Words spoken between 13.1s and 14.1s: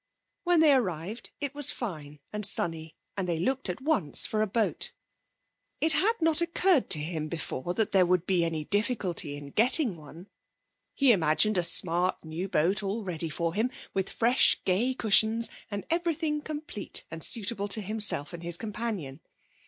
for him, with